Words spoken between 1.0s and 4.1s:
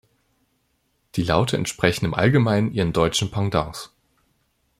Die Laute entsprechen im Allgemeinen ihren deutschen Pendants.